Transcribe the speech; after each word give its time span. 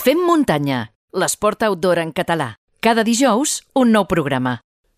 Fem 0.00 0.16
muntanya, 0.24 0.94
l'esport 1.12 1.60
outdoor 1.66 1.98
en 2.00 2.14
català. 2.16 2.54
Cada 2.80 3.02
dijous, 3.04 3.58
un 3.76 3.90
nou 3.92 4.06
programa. 4.08 4.54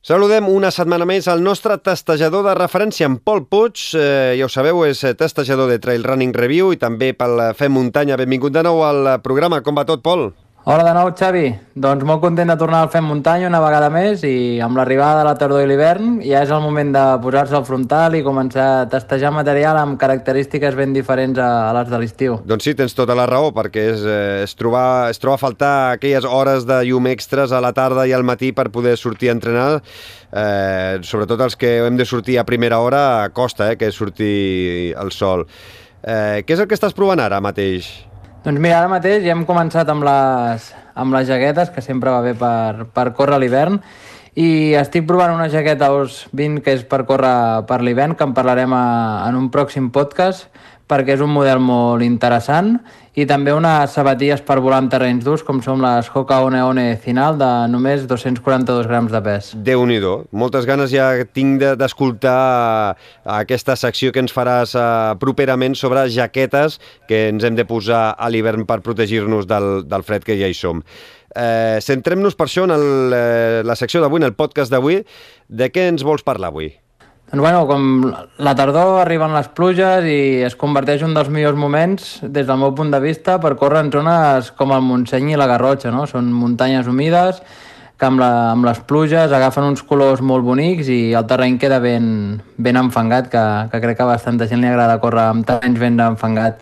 Saludem 0.06 0.46
una 0.46 0.70
setmana 0.70 1.08
més 1.10 1.26
al 1.26 1.42
nostre 1.42 1.74
testejador 1.82 2.44
de 2.46 2.54
referència, 2.54 3.08
en 3.10 3.16
Pol 3.18 3.42
Puig. 3.50 3.82
Eh, 3.98 4.36
ja 4.38 4.46
ho 4.46 4.52
sabeu, 4.52 4.84
és 4.86 5.02
testejador 5.18 5.66
de 5.72 5.80
Trail 5.82 6.06
Running 6.06 6.30
Review 6.38 6.70
i 6.70 6.78
també 6.78 7.10
pel 7.18 7.42
Fem 7.58 7.74
Muntanya. 7.74 8.20
Benvingut 8.20 8.54
de 8.54 8.62
nou 8.62 8.84
al 8.86 9.16
programa. 9.26 9.58
Com 9.66 9.74
va 9.74 9.88
tot, 9.90 10.06
Pol? 10.06 10.28
Hola 10.64 10.84
de 10.86 10.90
nou, 10.94 11.08
Xavi. 11.18 11.48
Doncs 11.74 12.04
molt 12.06 12.20
content 12.22 12.46
de 12.46 12.54
tornar 12.54 12.84
al 12.84 12.90
Fem 12.92 13.02
Muntanya 13.02 13.48
una 13.48 13.58
vegada 13.58 13.88
més 13.90 14.20
i 14.22 14.60
amb 14.62 14.76
l'arribada 14.78 15.16
de 15.18 15.24
la 15.26 15.32
tardor 15.34 15.64
i 15.64 15.66
l'hivern 15.66 16.20
ja 16.22 16.44
és 16.46 16.52
el 16.54 16.60
moment 16.62 16.92
de 16.94 17.02
posar-se 17.24 17.56
al 17.58 17.64
frontal 17.66 18.14
i 18.14 18.20
començar 18.22 18.66
a 18.76 18.84
testejar 18.92 19.32
material 19.34 19.80
amb 19.80 19.98
característiques 19.98 20.76
ben 20.78 20.94
diferents 20.94 21.40
a, 21.42 21.48
les 21.74 21.90
de 21.90 21.98
l'estiu. 21.98 22.36
Doncs 22.46 22.68
sí, 22.68 22.76
tens 22.78 22.94
tota 22.94 23.16
la 23.18 23.24
raó, 23.26 23.50
perquè 23.56 23.88
és, 23.96 24.06
eh, 24.06 24.44
es, 24.44 24.54
trobar, 24.54 25.10
es 25.10 25.18
troba 25.18 25.34
a 25.40 25.42
faltar 25.42 25.72
aquelles 25.96 26.30
hores 26.30 26.62
de 26.70 26.78
llum 26.86 27.10
extres 27.10 27.50
a 27.50 27.58
la 27.58 27.74
tarda 27.74 28.06
i 28.06 28.14
al 28.14 28.22
matí 28.22 28.52
per 28.54 28.68
poder 28.70 28.94
sortir 29.02 29.32
a 29.32 29.36
entrenar. 29.40 29.66
Eh, 30.30 31.02
sobretot 31.02 31.42
els 31.42 31.58
que 31.58 31.80
hem 31.88 31.98
de 31.98 32.06
sortir 32.06 32.38
a 32.38 32.46
primera 32.46 32.78
hora, 32.78 33.02
costa 33.34 33.72
eh, 33.72 33.80
que 33.82 33.90
surti 33.90 34.94
el 34.94 35.10
sol. 35.10 35.42
Eh, 36.06 36.46
què 36.46 36.54
és 36.54 36.62
el 36.62 36.70
que 36.70 36.78
estàs 36.78 36.94
provant 36.94 37.18
ara 37.18 37.42
mateix? 37.42 38.11
Doncs 38.42 38.58
mira, 38.58 38.80
ara 38.80 38.88
mateix 38.90 39.20
ja 39.22 39.36
hem 39.36 39.44
començat 39.46 39.86
amb 39.92 40.02
les, 40.02 40.64
amb 40.98 41.14
les 41.14 41.28
jaquetes, 41.28 41.68
que 41.70 41.82
sempre 41.84 42.10
va 42.10 42.24
bé 42.24 42.32
per, 42.34 42.88
per 42.90 43.04
córrer 43.14 43.38
l'hivern, 43.38 43.76
i 44.34 44.72
estic 44.80 45.04
provant 45.08 45.34
una 45.34 45.50
jaqueta 45.52 45.90
OS 45.92 46.26
20 46.32 46.62
que 46.64 46.76
és 46.78 46.84
per 46.88 47.02
córrer 47.08 47.66
per 47.68 47.82
l'hivern, 47.84 48.16
que 48.16 48.24
en 48.24 48.32
parlarem 48.32 48.72
a, 48.72 48.84
en 49.28 49.36
un 49.36 49.50
pròxim 49.52 49.90
podcast, 49.92 50.48
perquè 50.88 51.16
és 51.16 51.22
un 51.24 51.32
model 51.32 51.60
molt 51.62 52.04
interessant 52.04 52.76
i 53.12 53.26
també 53.28 53.52
unes 53.52 53.92
sabatilles 53.92 54.40
per 54.44 54.56
volar 54.64 54.78
en 54.80 54.88
terrenys 54.92 55.24
durs 55.24 55.42
com 55.44 55.58
són 55.64 55.82
les 55.84 56.08
Hoka 56.08 56.38
One 56.46 56.62
One 56.64 56.84
Final 57.00 57.36
de 57.40 57.48
només 57.68 58.06
242 58.08 58.88
grams 58.88 59.12
de 59.12 59.20
pes. 59.24 59.52
déu 59.54 59.84
nhi 59.86 60.00
Moltes 60.32 60.64
ganes 60.66 60.90
ja 60.90 61.10
tinc 61.24 61.60
d'escoltar 61.76 62.96
de, 62.96 63.30
aquesta 63.36 63.76
secció 63.76 64.12
que 64.12 64.20
ens 64.24 64.32
faràs 64.32 64.74
uh, 64.74 65.14
properament 65.20 65.76
sobre 65.76 66.08
jaquetes 66.08 66.80
que 67.08 67.28
ens 67.28 67.44
hem 67.44 67.54
de 67.54 67.68
posar 67.68 68.14
a 68.18 68.28
l'hivern 68.28 68.64
per 68.64 68.80
protegir-nos 68.80 69.46
del, 69.46 69.84
del 69.84 70.02
fred 70.02 70.24
que 70.24 70.38
ja 70.40 70.48
hi 70.48 70.56
som. 70.56 70.82
Eh, 71.34 71.80
Centrem-nos 71.84 72.36
per 72.36 72.46
això 72.48 72.64
en 72.68 72.74
el, 72.74 72.86
eh, 73.16 73.62
la 73.64 73.76
secció 73.76 74.00
d'avui, 74.00 74.20
en 74.20 74.28
el 74.30 74.36
podcast 74.36 74.72
d'avui. 74.72 75.02
De 75.48 75.70
què 75.72 75.88
ens 75.88 76.04
vols 76.04 76.24
parlar 76.26 76.52
avui? 76.52 76.72
Doncs 77.32 77.40
bueno, 77.40 77.62
com 77.64 78.12
la 78.44 78.52
tardor 78.52 78.98
arriben 79.00 79.32
les 79.32 79.46
pluges 79.56 80.04
i 80.04 80.42
es 80.44 80.52
converteix 80.60 81.00
un 81.00 81.14
dels 81.16 81.30
millors 81.32 81.56
moments, 81.56 82.18
des 82.22 82.44
del 82.44 82.58
meu 82.60 82.74
punt 82.76 82.90
de 82.92 83.00
vista, 83.00 83.38
per 83.40 83.54
córrer 83.56 83.86
en 83.86 83.92
zones 83.94 84.50
com 84.52 84.74
el 84.76 84.84
Montseny 84.84 85.32
i 85.32 85.38
la 85.40 85.48
Garrotxa, 85.48 85.88
no? 85.94 86.04
Són 86.10 86.28
muntanyes 86.36 86.90
humides 86.92 87.40
que 88.02 88.08
amb, 88.10 88.20
la, 88.20 88.50
amb 88.50 88.66
les 88.66 88.82
pluges 88.84 89.32
agafen 89.32 89.64
uns 89.64 89.80
colors 89.86 90.20
molt 90.20 90.44
bonics 90.44 90.88
i 90.90 91.14
el 91.16 91.24
terreny 91.30 91.56
queda 91.62 91.78
ben, 91.80 92.40
ben 92.58 92.76
enfangat, 92.76 93.28
que, 93.32 93.42
que 93.72 93.80
crec 93.84 94.00
que 94.00 94.04
a 94.04 94.10
bastanta 94.10 94.48
gent 94.50 94.60
li 94.60 94.68
agrada 94.68 95.00
córrer 95.00 95.28
amb 95.30 95.46
terrenys 95.48 95.80
ben 95.80 96.00
enfangat. 96.02 96.60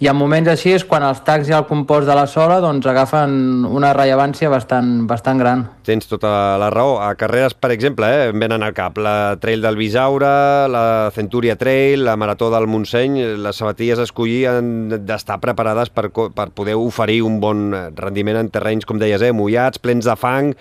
I 0.00 0.08
en 0.10 0.16
moments 0.16 0.48
així 0.50 0.72
és 0.74 0.84
quan 0.88 1.04
els 1.06 1.20
tacs 1.26 1.50
i 1.50 1.54
el 1.54 1.66
compost 1.68 2.08
de 2.08 2.14
la 2.16 2.24
sola 2.30 2.58
doncs, 2.64 2.86
agafen 2.88 3.66
una 3.68 3.92
rellevància 3.94 4.48
bastant, 4.50 5.04
bastant 5.10 5.42
gran. 5.42 5.66
Tens 5.86 6.08
tota 6.10 6.30
la 6.58 6.70
raó. 6.72 6.96
A 7.02 7.12
carreres, 7.18 7.54
per 7.54 7.70
exemple, 7.74 8.08
eh, 8.08 8.30
em 8.30 8.40
venen 8.40 8.64
al 8.64 8.74
cap 8.74 8.98
la 8.98 9.36
Trail 9.42 9.62
del 9.62 9.76
Bisaure, 9.76 10.32
la 10.72 11.10
Centuria 11.14 11.56
Trail, 11.60 12.04
la 12.04 12.16
Marató 12.16 12.50
del 12.50 12.66
Montseny, 12.66 13.20
les 13.44 13.60
sabatilles 13.60 14.00
a 14.00 14.08
escollir 14.08 14.46
han 14.48 14.72
d'estar 15.06 15.38
preparades 15.44 15.92
per, 15.92 16.08
per 16.10 16.48
poder 16.50 16.74
oferir 16.80 17.20
un 17.22 17.38
bon 17.40 17.70
rendiment 17.96 18.40
en 18.40 18.50
terrenys, 18.50 18.88
com 18.88 18.98
deies, 18.98 19.22
eh, 19.22 19.32
mullats, 19.36 19.78
plens 19.82 20.08
de 20.08 20.16
fang, 20.16 20.54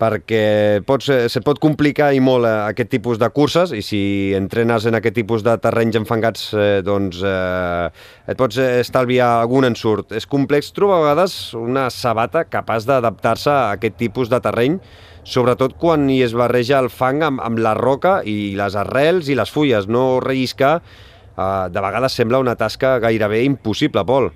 perquè 0.00 0.82
pots, 0.86 1.08
se 1.32 1.40
pot 1.44 1.58
complicar 1.62 2.10
i 2.14 2.20
molt 2.20 2.46
eh, 2.48 2.52
aquest 2.72 2.90
tipus 2.92 3.20
de 3.20 3.28
curses 3.34 3.72
i 3.76 3.82
si 3.84 4.00
entrenes 4.36 4.86
en 4.88 4.98
aquest 4.98 5.16
tipus 5.16 5.44
de 5.46 5.56
terrenys 5.62 5.96
enfangats 6.02 6.50
eh, 6.52 6.68
doncs 6.84 7.22
eh, 7.24 7.88
et 8.28 8.38
pots 8.38 8.60
estalviar 8.60 9.32
algun 9.40 9.68
ensurt. 9.68 10.12
És 10.12 10.28
complex 10.28 10.72
trobar 10.76 11.00
a 11.00 11.04
vegades 11.06 11.36
una 11.56 11.88
sabata 11.90 12.44
capaç 12.44 12.88
d'adaptar-se 12.88 13.52
a 13.52 13.74
aquest 13.76 13.98
tipus 14.00 14.32
de 14.32 14.40
terreny 14.44 14.80
sobretot 15.26 15.74
quan 15.80 16.06
hi 16.12 16.20
es 16.22 16.36
barreja 16.38 16.78
el 16.78 16.88
fang 16.92 17.24
amb, 17.26 17.42
amb 17.42 17.58
la 17.58 17.74
roca 17.74 18.20
i 18.22 18.54
les 18.58 18.76
arrels 18.78 19.28
i 19.28 19.38
les 19.38 19.50
fulles. 19.50 19.88
No 19.90 20.20
relliscar 20.22 20.74
eh, 20.80 21.68
de 21.72 21.86
vegades 21.88 22.16
sembla 22.20 22.42
una 22.44 22.56
tasca 22.56 22.98
gairebé 23.02 23.44
impossible, 23.48 24.04
Pol. 24.06 24.30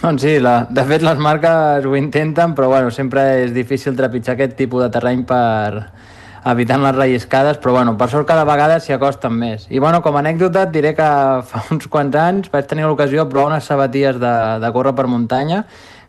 Doncs 0.00 0.22
sí, 0.24 0.38
la, 0.40 0.62
de 0.72 0.80
fet 0.88 1.02
les 1.04 1.18
marques 1.20 1.84
ho 1.84 1.90
intenten, 1.98 2.54
però 2.56 2.70
bueno, 2.72 2.88
sempre 2.88 3.20
és 3.42 3.50
difícil 3.52 3.92
trepitjar 3.98 4.32
aquest 4.32 4.54
tipus 4.56 4.80
de 4.86 4.88
terreny 4.94 5.26
per 5.28 5.90
evitant 6.48 6.80
les 6.80 6.94
relliscades, 6.96 7.58
però 7.60 7.74
bueno, 7.76 7.92
per 8.00 8.08
sort 8.08 8.24
cada 8.30 8.46
vegada 8.48 8.78
s'hi 8.80 8.94
acosten 8.96 9.36
més. 9.36 9.66
I 9.68 9.76
bueno, 9.76 10.00
com 10.00 10.16
a 10.16 10.22
anècdota 10.24 10.62
et 10.64 10.72
diré 10.72 10.94
que 10.96 11.08
fa 11.50 11.64
uns 11.74 11.84
quants 11.92 12.16
anys 12.16 12.48
vaig 12.48 12.70
tenir 12.70 12.88
l'ocasió 12.88 13.26
de 13.26 13.32
provar 13.34 13.50
unes 13.52 13.68
sabatilles 13.68 14.16
de, 14.22 14.32
de 14.64 14.72
córrer 14.72 14.94
per 14.96 15.04
muntanya 15.04 15.66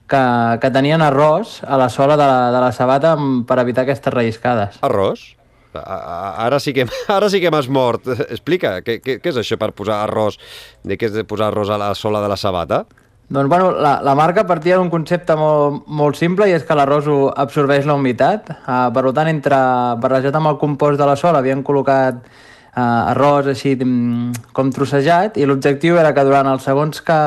que, 0.07 0.24
que 0.63 0.72
tenien 0.72 1.03
arròs 1.03 1.59
a 1.68 1.75
la 1.75 1.90
sola 1.91 2.16
de 2.16 2.31
la, 2.31 2.40
de 2.56 2.63
la 2.63 2.72
sabata 2.72 3.18
per 3.47 3.59
evitar 3.59 3.84
aquestes 3.84 4.16
relliscades. 4.16 4.80
Arròs? 4.88 5.28
Ara 5.75 6.63
sí 6.63 6.72
que, 6.75 6.88
ara 7.18 7.28
sí 7.28 7.44
que 7.44 7.51
m'has 7.51 7.68
mort. 7.68 8.07
Explica, 8.30 8.78
què, 8.88 9.01
què, 9.03 9.19
què 9.19 9.35
és 9.35 9.44
això 9.44 9.59
per 9.59 9.74
posar 9.75 10.00
arròs? 10.06 10.40
De 10.88 10.96
què 10.96 11.12
és 11.12 11.19
de 11.19 11.28
posar 11.28 11.51
arròs 11.51 11.75
a 11.75 11.80
la 11.80 11.91
sola 11.91 12.24
de 12.24 12.31
la 12.31 12.40
sabata? 12.40 12.85
Doncs 13.31 13.47
bueno, 13.47 13.72
la, 13.72 14.02
la 14.03 14.12
marca 14.14 14.44
partia 14.44 14.75
d'un 14.75 14.90
concepte 14.92 15.38
molt, 15.40 15.86
molt 15.88 16.18
simple 16.19 16.50
i 16.50 16.56
és 16.58 16.66
que 16.68 16.75
l'arròs 16.75 17.06
absorbeix 17.40 17.86
la 17.88 17.96
humitat. 17.96 18.50
Uh, 18.66 18.90
per 18.92 19.06
tant, 19.16 19.30
entre 19.31 19.59
barrejat 20.03 20.36
amb 20.36 20.52
el 20.52 20.59
compost 20.59 21.00
de 21.00 21.08
la 21.08 21.16
sol 21.16 21.40
havien 21.40 21.62
col·locat 21.64 22.18
uh, 22.19 22.81
arròs 23.14 23.47
així 23.53 23.78
mm, 23.78 24.52
com 24.52 24.74
trossejat 24.75 25.40
i 25.40 25.47
l'objectiu 25.47 25.96
era 26.02 26.12
que 26.12 26.28
durant 26.28 26.52
els 26.52 26.68
segons 26.68 27.00
que, 27.08 27.19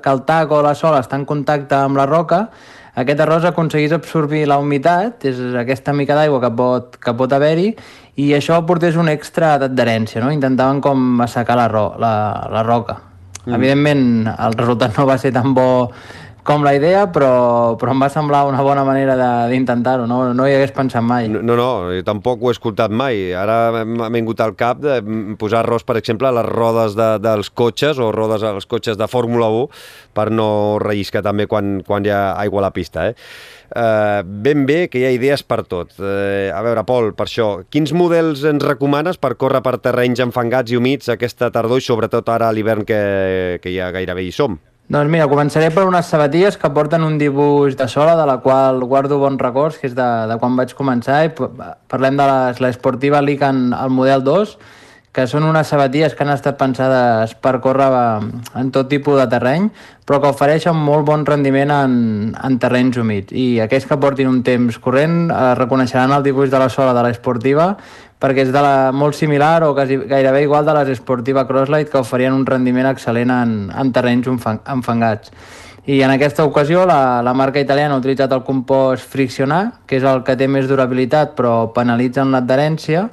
que 0.00 0.14
el 0.16 0.24
tac 0.24 0.56
o 0.56 0.62
la 0.64 0.72
sol 0.72 0.96
està 0.96 1.20
en 1.20 1.28
contacte 1.28 1.76
amb 1.76 2.00
la 2.00 2.08
roca 2.08 2.46
aquest 3.04 3.20
arròs 3.20 3.44
aconseguís 3.48 3.92
absorbir 3.94 4.46
la 4.48 4.58
humitat, 4.58 5.28
és 5.28 5.38
aquesta 5.60 5.92
mica 5.92 6.16
d'aigua 6.18 6.40
que 6.42 6.50
pot, 6.56 6.96
que 7.04 7.14
pot 7.20 7.36
haver-hi, 7.36 7.68
i 8.16 8.32
això 8.36 8.56
aportés 8.58 8.96
un 8.96 9.12
extra 9.12 9.58
d'adherència, 9.62 10.24
no? 10.24 10.32
Intentaven 10.34 10.82
com 10.84 11.22
assecar 11.28 11.60
la, 11.60 11.68
ro 11.70 11.86
la, 12.00 12.14
la 12.50 12.66
roca. 12.66 13.09
Mm. 13.46 13.54
Evidentment, 13.56 14.06
el 14.34 14.56
resultat 14.58 14.96
no 14.98 15.06
va 15.08 15.18
ser 15.20 15.32
tan 15.36 15.54
bo 15.56 15.68
com 16.50 16.64
la 16.66 16.72
idea, 16.74 17.04
però, 17.14 17.76
però 17.78 17.92
em 17.94 18.00
va 18.02 18.08
semblar 18.10 18.42
una 18.48 18.62
bona 18.66 18.82
manera 18.86 19.14
d'intentar-ho, 19.50 20.06
no, 20.10 20.18
no 20.34 20.48
hi 20.48 20.56
hagués 20.56 20.72
pensat 20.74 21.04
mai. 21.06 21.28
No, 21.30 21.42
no, 21.46 21.68
jo 21.94 22.02
tampoc 22.06 22.42
ho 22.42 22.50
he 22.50 22.56
escoltat 22.56 22.90
mai. 22.90 23.30
Ara 23.38 23.84
m'ha 23.86 24.10
vingut 24.10 24.42
al 24.42 24.56
cap 24.58 24.80
de 24.82 24.98
posar 25.38 25.62
arròs, 25.62 25.86
per 25.86 26.00
exemple, 26.00 26.26
a 26.26 26.34
les 26.34 26.48
rodes 26.48 26.96
de, 26.98 27.12
dels 27.22 27.52
cotxes 27.54 28.00
o 28.02 28.10
rodes 28.14 28.42
als 28.46 28.66
cotxes 28.70 28.98
de 28.98 29.06
Fórmula 29.10 29.50
1 29.60 29.68
per 30.16 30.26
no 30.34 30.50
relliscar 30.82 31.22
també 31.22 31.46
quan, 31.50 31.78
quan 31.86 32.06
hi 32.06 32.10
ha 32.14 32.34
aigua 32.42 32.64
a 32.64 32.66
la 32.66 32.72
pista. 32.74 33.06
Eh? 33.10 33.14
Uh, 33.70 34.26
ben 34.26 34.64
bé 34.66 34.80
que 34.90 34.98
hi 34.98 35.06
ha 35.06 35.12
idees 35.14 35.44
per 35.46 35.62
tot. 35.70 35.94
Uh, 36.02 36.50
a 36.50 36.64
veure, 36.66 36.82
Pol, 36.88 37.12
per 37.14 37.28
això, 37.28 37.50
quins 37.70 37.94
models 37.94 38.42
ens 38.50 38.66
recomanes 38.66 39.20
per 39.22 39.36
córrer 39.38 39.62
per 39.62 39.76
terrenys 39.78 40.24
enfangats 40.26 40.74
i 40.74 40.80
humits 40.80 41.12
aquesta 41.14 41.52
tardor 41.54 41.78
i 41.78 41.86
sobretot 41.86 42.34
ara 42.34 42.50
a 42.50 42.56
l'hivern 42.56 42.82
que, 42.88 43.00
que 43.62 43.76
ja 43.76 43.92
gairebé 43.94 44.26
hi 44.26 44.34
som? 44.34 44.58
Doncs 44.90 45.06
mira, 45.06 45.28
començaré 45.30 45.68
per 45.70 45.84
unes 45.86 46.08
sabatilles 46.10 46.56
que 46.58 46.68
porten 46.74 47.04
un 47.06 47.14
dibuix 47.14 47.76
de 47.78 47.86
sola, 47.86 48.16
de 48.18 48.24
la 48.26 48.40
qual 48.42 48.80
guardo 48.90 49.20
bons 49.22 49.38
records, 49.38 49.76
que 49.78 49.86
és 49.86 49.94
de, 49.94 50.06
de 50.26 50.36
quan 50.42 50.56
vaig 50.58 50.74
començar, 50.74 51.20
i 51.28 51.30
parlem 51.30 52.18
de 52.18 52.26
l'Esportiva 52.58 53.20
Lican, 53.22 53.68
el 53.70 53.94
model 53.94 54.26
2, 54.26 54.56
que 55.14 55.28
són 55.30 55.46
unes 55.46 55.70
sabatilles 55.70 56.16
que 56.18 56.26
han 56.26 56.32
estat 56.34 56.58
pensades 56.58 57.36
per 57.38 57.60
córrer 57.62 57.86
en 58.58 58.74
tot 58.74 58.90
tipus 58.90 59.14
de 59.18 59.28
terreny, 59.30 59.70
però 60.06 60.18
que 60.22 60.34
ofereixen 60.34 60.74
molt 60.74 61.06
bon 61.06 61.22
rendiment 61.26 61.70
en, 61.70 61.96
en 62.34 62.58
terrenys 62.58 62.98
humits. 62.98 63.30
I 63.30 63.60
aquells 63.62 63.86
que 63.86 63.98
portin 64.02 64.30
un 64.30 64.42
temps 64.46 64.82
corrent 64.82 65.20
eh, 65.30 65.40
reconeixeran 65.58 66.18
el 66.18 66.26
dibuix 66.26 66.50
de 66.50 66.62
la 66.62 66.70
sola 66.70 66.94
de 66.98 67.06
l'Esportiva, 67.06 67.76
perquè 68.20 68.44
és 68.44 68.52
de 68.52 68.60
la, 68.60 68.92
molt 68.92 69.16
similar 69.16 69.62
o 69.64 69.72
quasi, 69.74 69.96
gairebé 70.10 70.44
igual 70.44 70.66
de 70.68 70.76
les 70.76 70.98
Sportiva 70.98 71.46
Crosslight 71.48 71.88
que 71.90 72.02
oferien 72.02 72.36
un 72.36 72.44
rendiment 72.46 72.90
excel·lent 72.90 73.32
en, 73.32 73.56
en 73.72 73.92
terrenys 73.96 74.28
enfangats. 74.28 75.32
I 75.88 76.02
en 76.04 76.12
aquesta 76.12 76.44
ocasió 76.44 76.84
la, 76.86 77.22
la 77.24 77.32
marca 77.34 77.60
italiana 77.60 77.96
ha 77.96 78.02
utilitzat 78.02 78.32
el 78.36 78.44
compost 78.44 79.08
friccionar, 79.08 79.80
que 79.88 79.96
és 79.96 80.04
el 80.04 80.20
que 80.26 80.36
té 80.36 80.46
més 80.46 80.68
durabilitat 80.68 81.32
però 81.38 81.72
penalitza 81.74 82.20
en 82.22 82.34
l'adherència, 82.36 83.08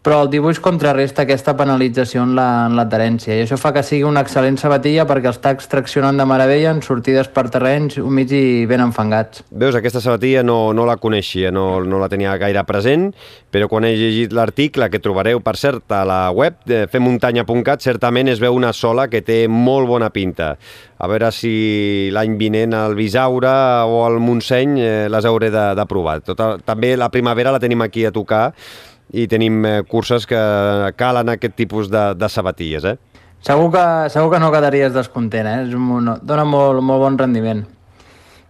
però 0.00 0.22
el 0.24 0.30
dibuix 0.32 0.56
contrarresta 0.64 1.26
aquesta 1.26 1.52
penalització 1.58 2.22
en 2.24 2.32
l'adherència 2.76 3.34
i 3.36 3.42
això 3.44 3.58
fa 3.60 3.74
que 3.76 3.82
sigui 3.84 4.06
una 4.08 4.22
excel·lent 4.24 4.56
sabatilla 4.60 5.04
perquè 5.08 5.28
els 5.28 5.40
tacs 5.44 5.68
traccionen 5.68 6.16
de 6.16 6.24
meravella 6.28 6.72
en 6.72 6.80
sortides 6.84 7.28
per 7.34 7.50
terrenys 7.52 7.98
humits 8.00 8.32
i 8.32 8.64
ben 8.70 8.80
enfangats. 8.86 9.44
Veus, 9.50 9.76
aquesta 9.76 10.00
sabatilla 10.00 10.42
no, 10.46 10.72
no 10.72 10.86
la 10.88 10.96
coneixia, 10.96 11.52
no, 11.52 11.82
no 11.84 12.00
la 12.00 12.08
tenia 12.08 12.38
gaire 12.40 12.64
present, 12.64 13.10
però 13.52 13.68
quan 13.68 13.84
he 13.84 13.92
llegit 13.98 14.32
l'article, 14.32 14.88
que 14.88 15.02
trobareu, 15.04 15.42
per 15.44 15.56
cert, 15.60 15.84
a 15.92 16.04
la 16.08 16.20
web 16.32 16.62
de 16.70 16.86
femmuntanya.cat, 16.88 17.84
certament 17.84 18.32
es 18.32 18.40
veu 18.40 18.56
una 18.56 18.72
sola 18.72 19.10
que 19.12 19.20
té 19.26 19.42
molt 19.50 19.90
bona 19.90 20.08
pinta. 20.14 20.54
A 21.00 21.08
veure 21.08 21.30
si 21.32 22.08
l'any 22.12 22.36
vinent 22.40 22.76
al 22.76 22.94
Bisaure 22.96 23.52
o 23.88 24.02
al 24.04 24.18
Montseny 24.20 24.74
eh, 24.80 25.08
les 25.12 25.28
hauré 25.28 25.48
de, 25.52 25.70
de 25.76 25.86
provar. 25.88 26.20
Tota, 26.24 26.54
també 26.64 26.92
la 26.96 27.08
primavera 27.12 27.52
la 27.52 27.60
tenim 27.60 27.80
aquí 27.84 28.04
a 28.04 28.12
tocar, 28.12 28.50
i 29.12 29.26
tenim 29.30 29.64
eh, 29.66 29.80
curses 29.88 30.26
que 30.26 30.40
calen 30.96 31.34
aquest 31.34 31.56
tipus 31.58 31.90
de, 31.90 32.12
de 32.14 32.28
sabatilles, 32.28 32.86
eh? 32.86 32.96
Segur 33.40 33.70
que, 33.72 33.84
segur 34.12 34.34
que 34.34 34.40
no 34.40 34.52
quedaries 34.52 34.92
descontent, 34.94 35.48
eh? 35.48 35.60
És 35.66 35.76
un, 35.76 36.14
dona 36.22 36.44
molt, 36.44 36.82
molt 36.84 37.06
bon 37.06 37.18
rendiment. 37.18 37.64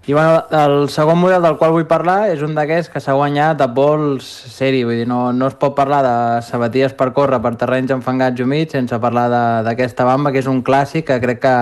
I 0.08 0.14
bueno, 0.16 0.40
el 0.50 0.88
segon 0.88 1.20
model 1.20 1.44
del 1.44 1.58
qual 1.60 1.74
vull 1.74 1.84
parlar 1.86 2.32
és 2.32 2.40
un 2.42 2.56
d'aquests 2.56 2.88
que 2.90 3.02
s'ha 3.04 3.14
guanyat 3.14 3.60
a 3.60 3.68
pols 3.76 4.26
seri, 4.50 4.80
vull 4.88 4.96
dir, 4.98 5.06
no, 5.06 5.20
no 5.36 5.46
es 5.46 5.54
pot 5.60 5.76
parlar 5.76 6.00
de 6.02 6.14
sabatilles 6.42 6.96
per 6.98 7.10
córrer 7.14 7.38
per 7.44 7.52
terrenys 7.60 7.92
enfangats 7.94 8.40
i 8.40 8.46
humits 8.46 8.74
sense 8.74 8.98
parlar 8.98 9.28
d'aquesta 9.68 10.08
bamba, 10.08 10.32
que 10.32 10.40
és 10.42 10.50
un 10.50 10.64
clàssic 10.66 11.06
que 11.12 11.20
crec 11.22 11.44
que 11.44 11.54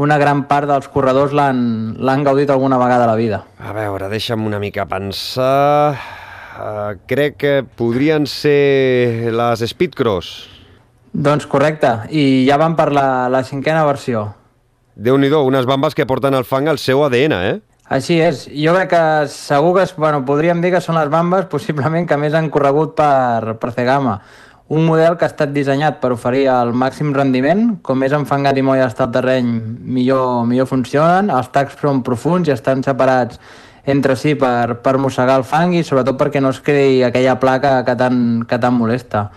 una 0.00 0.16
gran 0.22 0.46
part 0.48 0.70
dels 0.70 0.88
corredors 0.94 1.34
l'han 1.36 2.24
gaudit 2.24 2.54
alguna 2.54 2.80
vegada 2.80 3.04
a 3.04 3.12
la 3.12 3.20
vida. 3.20 3.44
A 3.60 3.76
veure, 3.76 4.08
deixa'm 4.08 4.46
una 4.48 4.62
mica 4.62 4.88
pensar... 4.88 6.21
Uh, 6.52 6.98
crec 7.08 7.38
que 7.40 7.52
podrien 7.64 8.26
ser 8.28 9.32
les 9.32 9.62
Speedcross. 9.70 10.32
Doncs 11.12 11.46
correcte, 11.48 11.88
i 12.12 12.44
ja 12.44 12.58
van 12.60 12.76
per 12.76 12.90
la, 12.92 13.28
la 13.32 13.40
cinquena 13.44 13.86
versió. 13.88 14.34
déu 14.94 15.16
nhi 15.16 15.30
unes 15.32 15.64
bambes 15.64 15.94
que 15.94 16.04
porten 16.04 16.34
el 16.34 16.44
fang 16.44 16.68
al 16.68 16.78
seu 16.78 17.02
ADN, 17.04 17.32
eh? 17.32 17.60
Així 17.88 18.20
és. 18.20 18.46
Jo 18.52 18.74
crec 18.76 18.90
que 18.92 19.28
segur 19.28 19.74
que, 19.78 19.86
bueno, 19.96 20.24
podríem 20.24 20.60
dir 20.60 20.70
que 20.72 20.80
són 20.80 20.96
les 20.96 21.08
bambes 21.08 21.48
possiblement 21.48 22.06
que 22.06 22.16
més 22.16 22.34
han 22.34 22.50
corregut 22.50 22.94
per, 22.96 23.56
per 23.60 23.72
Cegama. 23.72 24.20
Un 24.68 24.86
model 24.86 25.16
que 25.16 25.24
ha 25.24 25.32
estat 25.32 25.52
dissenyat 25.52 26.00
per 26.00 26.12
oferir 26.12 26.46
el 26.48 26.72
màxim 26.72 27.12
rendiment, 27.12 27.78
com 27.82 27.98
més 27.98 28.12
enfangat 28.12 28.56
i 28.56 28.62
moll 28.64 28.80
està 28.80 29.08
el 29.08 29.12
terreny, 29.12 29.50
millor, 29.98 30.46
millor 30.48 30.68
funcionen, 30.68 31.28
els 31.32 31.48
tacs 31.52 31.76
són 31.80 32.00
profuns 32.04 32.48
i 32.48 32.54
estan 32.54 32.84
separats 32.84 33.40
entre 33.84 34.16
si 34.16 34.34
per, 34.38 34.78
per 34.82 34.98
mossegar 35.02 35.40
el 35.40 35.44
fang 35.48 35.74
i 35.74 35.82
sobretot 35.82 36.18
perquè 36.20 36.40
no 36.42 36.52
es 36.54 36.60
creï 36.62 37.02
aquella 37.06 37.38
placa 37.42 37.80
que 37.86 37.96
tant, 37.98 38.22
que 38.48 38.58
tant 38.62 38.76
molesta. 38.76 39.28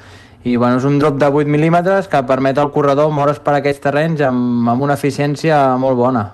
I 0.46 0.58
bueno, 0.62 0.78
és 0.78 0.86
un 0.86 1.00
drop 1.02 1.18
de 1.18 1.26
8 1.26 1.50
mil·límetres 1.50 2.08
que 2.10 2.22
permet 2.30 2.60
al 2.62 2.70
corredor 2.72 3.10
moure's 3.10 3.42
per 3.42 3.56
aquests 3.58 3.82
terrenys 3.88 4.22
amb, 4.28 4.68
amb 4.70 4.86
una 4.86 4.94
eficiència 4.94 5.58
molt 5.82 5.98
bona. 5.98 6.26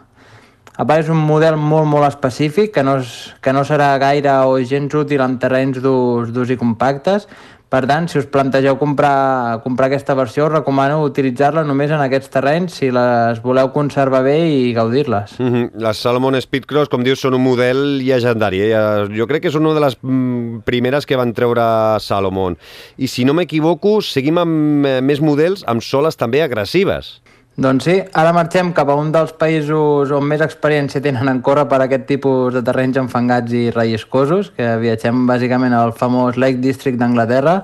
A 0.75 0.83
part, 0.87 1.05
és 1.05 1.11
un 1.11 1.19
model 1.19 1.55
molt, 1.59 1.87
molt 1.87 2.07
específic, 2.07 2.73
que 2.75 2.83
no, 2.83 2.97
és, 2.99 3.31
que 3.43 3.53
no 3.55 3.63
serà 3.67 3.93
gaire 4.01 4.33
o 4.47 4.57
gens 4.67 4.93
útil 4.97 5.23
en 5.23 5.37
terrenys 5.39 5.79
durs 5.83 6.51
i 6.51 6.57
compactes, 6.59 7.27
per 7.71 7.85
tant, 7.87 8.09
si 8.11 8.19
us 8.19 8.25
plantegeu 8.27 8.75
comprar, 8.75 9.61
comprar 9.63 9.87
aquesta 9.87 10.11
versió, 10.17 10.49
us 10.49 10.51
recomano 10.51 10.97
utilitzar-la 11.05 11.63
només 11.63 11.93
en 11.95 12.01
aquests 12.03 12.33
terrenys 12.33 12.75
si 12.81 12.89
les 12.91 13.39
voleu 13.45 13.69
conservar 13.71 14.19
bé 14.25 14.35
i 14.51 14.73
gaudir-les. 14.75 15.37
Mm 15.39 15.51
-hmm. 15.53 15.69
Les 15.79 15.97
Salomon 15.97 16.35
Speedcross, 16.41 16.89
com 16.89 17.03
dius, 17.03 17.21
són 17.21 17.33
un 17.33 17.43
model 17.43 18.03
llegendari. 18.03 18.59
Eh? 18.61 19.07
Jo 19.15 19.25
crec 19.25 19.43
que 19.43 19.47
és 19.47 19.55
una 19.55 19.73
de 19.73 19.79
les 19.79 19.97
mm, 20.01 20.63
primeres 20.65 21.05
que 21.05 21.15
van 21.15 21.31
treure 21.33 21.97
Salomon. 21.99 22.57
I 22.97 23.07
si 23.07 23.23
no 23.23 23.33
m'equivoco, 23.33 24.01
seguim 24.01 24.37
amb 24.37 24.85
eh, 24.85 25.01
més 25.01 25.21
models 25.21 25.63
amb 25.65 25.81
soles 25.81 26.17
també 26.17 26.41
agressives. 26.41 27.21
Doncs 27.59 27.83
sí, 27.83 27.97
ara 28.15 28.31
marxem 28.31 28.69
cap 28.71 28.87
a 28.87 28.95
un 28.95 29.09
dels 29.11 29.33
països 29.35 30.11
on 30.15 30.23
més 30.23 30.39
experiència 30.39 31.01
tenen 31.03 31.27
en 31.27 31.41
córrer 31.43 31.65
per 31.67 31.81
aquest 31.83 32.05
tipus 32.07 32.53
de 32.55 32.61
terrenys 32.63 33.01
enfangats 33.01 33.51
i 33.51 33.65
relliscosos, 33.75 34.53
que 34.55 34.77
viatgem 34.79 35.25
bàsicament 35.27 35.75
al 35.75 35.91
famós 35.91 36.39
Lake 36.39 36.63
District 36.63 36.95
d'Anglaterra, 36.97 37.57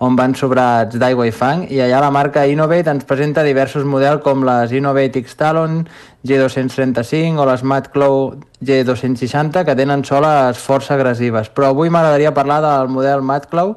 on 0.00 0.16
van 0.16 0.34
sobrats 0.36 0.96
d'aigua 1.00 1.26
i 1.28 1.32
fang, 1.32 1.66
i 1.72 1.82
allà 1.84 2.00
la 2.04 2.10
marca 2.12 2.46
Innovate 2.48 2.92
ens 2.92 3.04
presenta 3.08 3.44
diversos 3.44 3.84
models 3.84 4.24
com 4.24 4.44
les 4.44 4.72
Innovate 4.76 5.20
X-Talon 5.24 5.82
G235 6.24 7.40
o 7.40 7.46
les 7.48 7.62
Mad 7.62 7.92
Claw 7.92 8.34
G260, 8.64 9.64
que 9.68 9.76
tenen 9.76 10.04
soles 10.04 10.60
força 10.60 10.96
agressives. 10.96 11.52
Però 11.52 11.70
avui 11.70 11.92
m'agradaria 11.92 12.34
parlar 12.36 12.62
del 12.64 12.92
model 12.92 13.24
Mad 13.24 13.48
Claw, 13.52 13.76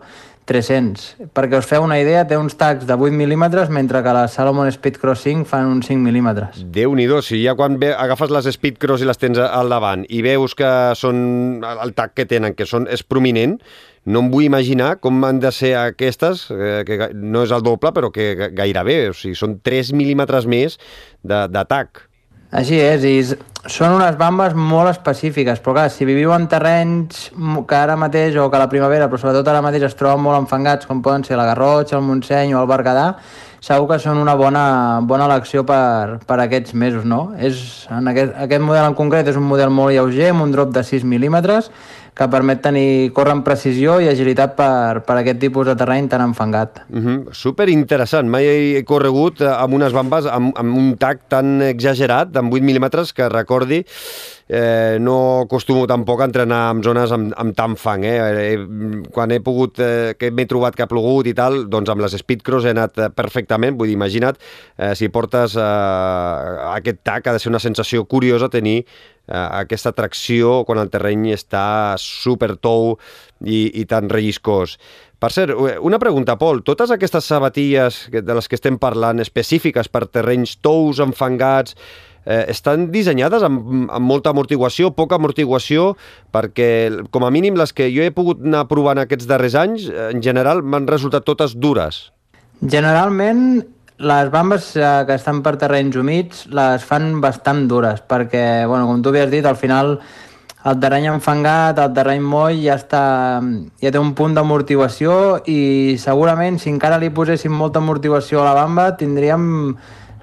300. 0.50 1.30
Perquè 1.38 1.60
us 1.62 1.68
feu 1.70 1.86
una 1.86 2.00
idea, 2.02 2.26
té 2.28 2.38
uns 2.40 2.58
tacs 2.58 2.88
de 2.90 2.96
8 2.98 3.14
mil·límetres, 3.16 3.70
mentre 3.74 4.02
que 4.06 4.16
les 4.18 4.34
Salomon 4.34 4.72
Speedcross 4.74 5.28
5 5.28 5.46
fan 5.50 5.70
uns 5.70 5.92
5 5.92 6.02
mil·límetres. 6.02 6.64
Déu-n'hi-do, 6.74 7.22
si 7.26 7.44
ja 7.44 7.54
quan 7.60 7.78
ve, 7.82 7.94
agafes 7.94 8.34
les 8.34 8.50
Speedcross 8.58 9.06
i 9.06 9.10
les 9.10 9.22
tens 9.22 9.38
al 9.46 9.70
davant 9.70 10.08
i 10.10 10.24
veus 10.26 10.58
que 10.58 10.72
són 10.98 11.62
el 11.70 11.94
tac 11.98 12.18
que 12.18 12.26
tenen, 12.30 12.58
que 12.58 12.68
són, 12.70 12.90
és 12.90 13.06
prominent, 13.06 13.60
no 14.10 14.24
em 14.24 14.30
vull 14.34 14.48
imaginar 14.48 14.96
com 15.04 15.22
han 15.28 15.42
de 15.44 15.52
ser 15.54 15.76
aquestes, 15.78 16.48
eh, 16.50 16.82
que 16.88 17.12
no 17.14 17.46
és 17.46 17.54
el 17.54 17.64
doble, 17.66 17.94
però 17.94 18.10
que 18.12 18.50
gairebé, 18.58 19.00
o 19.12 19.18
sigui, 19.18 19.38
són 19.38 19.60
3 19.62 19.94
mil·límetres 19.94 20.50
més 20.50 20.80
de, 21.22 21.46
de. 21.46 21.66
Així 22.50 22.80
és, 22.82 23.04
i 23.06 23.70
són 23.70 23.94
unes 23.94 24.16
bambes 24.18 24.56
molt 24.58 24.90
específiques, 24.90 25.60
però 25.62 25.76
clar, 25.76 25.90
si 25.94 26.08
viviu 26.08 26.32
en 26.34 26.48
terrenys 26.50 27.28
que 27.68 27.78
ara 27.78 27.98
mateix, 28.00 28.38
o 28.42 28.48
que 28.50 28.58
a 28.58 28.64
la 28.64 28.70
primavera, 28.72 29.10
però 29.10 29.20
sobretot 29.22 29.52
ara 29.52 29.62
mateix 29.62 29.86
es 29.86 29.98
troben 30.00 30.24
molt 30.24 30.40
enfangats, 30.40 30.90
com 30.90 31.04
poden 31.06 31.26
ser 31.28 31.38
la 31.38 31.46
Garrotxa, 31.52 32.00
el 32.00 32.08
Montseny 32.08 32.56
o 32.56 32.64
el 32.64 32.72
Berguedà, 32.72 33.12
segur 33.62 33.90
que 33.92 34.00
són 34.02 34.18
una 34.18 34.34
bona, 34.40 34.64
bona 35.06 35.28
elecció 35.28 35.66
per, 35.68 36.22
per 36.26 36.40
aquests 36.42 36.74
mesos, 36.74 37.06
no? 37.06 37.36
És, 37.38 37.86
en 37.92 38.08
aquest, 38.10 38.34
aquest 38.48 38.66
model 38.66 38.88
en 38.88 38.98
concret 38.98 39.28
és 39.30 39.38
un 39.38 39.46
model 39.46 39.70
molt 39.70 39.94
lleuger, 39.94 40.32
amb 40.34 40.48
un 40.48 40.56
drop 40.56 40.72
de 40.74 40.86
6 40.88 41.06
mil·límetres, 41.06 41.70
que 42.20 42.28
permet 42.28 42.60
tenir, 42.60 43.14
córrer 43.16 43.38
amb 43.38 43.46
precisió 43.48 43.96
i 44.04 44.10
agilitat 44.12 44.58
per, 44.58 45.06
per 45.08 45.16
aquest 45.22 45.40
tipus 45.40 45.70
de 45.70 45.76
terreny 45.80 46.10
tan 46.12 46.26
enfangat. 46.26 46.82
Uh 46.92 47.00
-huh. 47.00 47.18
Super 47.32 47.70
interessant. 47.70 48.28
Mai 48.28 48.44
he 48.44 48.84
corregut 48.84 49.42
amb 49.42 49.74
unes 49.74 49.94
bambes 49.94 50.26
amb, 50.26 50.52
amb 50.58 50.76
un 50.76 50.98
tac 50.98 51.30
tan 51.30 51.62
exagerat, 51.62 52.36
amb 52.36 52.54
8 52.54 52.64
mil·límetres, 52.64 53.14
que 53.14 53.30
recordi 53.30 53.86
eh, 54.50 54.98
no 55.00 55.42
acostumo 55.42 55.86
tampoc 55.88 56.22
a 56.22 56.26
entrenar 56.26 56.72
en 56.74 56.82
zones 56.84 57.12
amb, 57.12 57.32
amb 57.38 57.56
tant 57.56 57.78
fang. 57.78 58.04
Eh? 58.04 58.18
eh 58.18 58.58
quan 59.14 59.32
he 59.32 59.40
pogut, 59.40 59.80
eh, 59.80 60.16
que 60.18 60.32
m'he 60.32 60.48
trobat 60.50 60.76
que 60.76 60.84
ha 60.84 60.90
plogut 60.90 61.28
i 61.30 61.36
tal, 61.38 61.70
doncs 61.70 61.90
amb 61.90 62.02
les 62.02 62.18
speedcross 62.18 62.66
he 62.66 62.74
anat 62.74 62.98
eh, 62.98 63.10
perfectament. 63.14 63.78
Vull 63.78 63.88
dir, 63.88 63.96
imagina't, 64.00 64.42
eh, 64.78 64.96
si 64.96 65.08
portes 65.14 65.56
eh, 65.56 65.62
aquest 66.74 67.04
tac, 67.04 67.28
ha 67.28 67.38
de 67.38 67.40
ser 67.40 67.54
una 67.54 67.62
sensació 67.62 68.06
curiosa 68.06 68.50
tenir 68.50 68.80
eh, 69.30 69.48
aquesta 69.62 69.94
tracció 69.94 70.64
quan 70.66 70.82
el 70.82 70.90
terreny 70.90 71.30
està 71.36 71.96
super 72.10 72.56
tou 72.58 72.98
i, 73.46 73.70
i 73.82 73.86
tan 73.90 74.10
relliscós. 74.12 74.78
Per 75.20 75.32
cert, 75.36 75.52
una 75.84 76.00
pregunta, 76.00 76.38
Pol. 76.40 76.62
Totes 76.64 76.94
aquestes 76.96 77.26
sabatilles 77.28 78.06
de 78.12 78.36
les 78.36 78.48
que 78.48 78.56
estem 78.56 78.78
parlant, 78.80 79.20
específiques 79.20 79.92
per 79.92 80.06
terrenys 80.08 80.56
tous, 80.64 81.02
enfangats, 81.04 81.76
eh, 82.24 82.46
estan 82.54 82.88
dissenyades 82.94 83.44
amb, 83.44 83.90
amb 83.92 84.06
molta 84.06 84.32
amortiguació, 84.32 84.94
poca 84.96 85.20
amortiguació, 85.20 85.90
perquè 86.32 86.70
com 87.12 87.26
a 87.28 87.34
mínim 87.36 87.60
les 87.60 87.76
que 87.76 87.90
jo 87.92 88.06
he 88.06 88.14
pogut 88.16 88.46
anar 88.46 88.68
provant 88.72 89.02
aquests 89.04 89.28
darrers 89.28 89.58
anys, 89.60 89.90
en 89.90 90.24
general 90.24 90.64
m'han 90.64 90.88
resultat 90.88 91.28
totes 91.28 91.58
dures. 91.60 92.08
Generalment 92.64 93.62
les 94.00 94.32
bambes 94.32 94.72
eh, 94.80 94.88
que 95.08 95.20
estan 95.20 95.44
per 95.44 95.58
terrenys 95.60 96.00
humits 96.00 96.46
les 96.56 96.84
fan 96.88 97.20
bastant 97.20 97.66
dures 97.68 98.00
perquè, 98.08 98.64
bueno, 98.68 98.88
com 98.88 99.04
tu 99.04 99.12
havies 99.12 99.32
dit, 99.32 99.46
al 99.46 99.60
final 99.60 99.98
el 100.66 100.80
terreny 100.84 101.08
enfangat, 101.08 101.80
el 101.80 101.94
terreny 101.96 102.24
moll 102.24 102.58
ja 102.60 102.76
està, 102.76 103.04
ja 103.80 103.92
té 103.94 104.02
un 104.02 104.12
punt 104.16 104.36
d'amortiguació 104.36 105.14
i 105.48 105.96
segurament 106.02 106.60
si 106.60 106.68
encara 106.74 107.00
li 107.00 107.14
poséssim 107.16 107.56
molta 107.56 107.80
amortiguació 107.80 108.42
a 108.42 108.50
la 108.50 108.58
bamba 108.58 108.90
tindríem 109.00 109.48